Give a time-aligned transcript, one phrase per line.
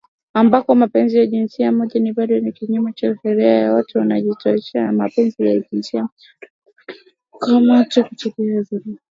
[0.33, 5.47] Ambako mapenzi ya jinsia moja bado ni kinyume cha sheria na watu wanaojihusisha na mapenzi
[5.47, 8.99] ya jinsia moja wanakabiliwa na kukamatwa, kutengwa na vurugu